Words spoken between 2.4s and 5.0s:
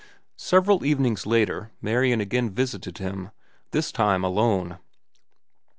visited him, this time alone.